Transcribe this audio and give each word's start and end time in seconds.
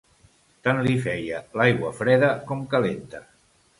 Tan 0.67 0.79
li 0.87 0.95
feia 1.03 1.41
l'aigua 1.61 1.93
freda, 2.01 2.31
com 2.49 2.65
calenta. 2.73 3.23